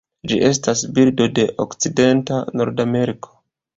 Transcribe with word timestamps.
Ĝi 0.29 0.37
estas 0.47 0.81
birdo 0.95 1.27
de 1.39 1.45
okcidenta 1.67 2.41
Nordameriko. 2.61 3.37